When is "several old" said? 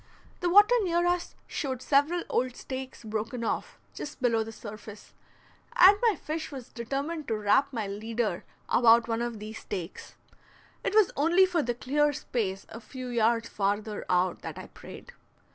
1.79-2.55